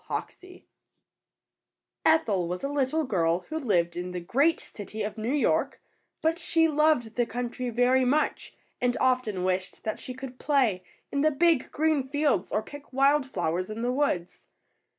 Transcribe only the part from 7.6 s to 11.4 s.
very much and often wished that she could play in the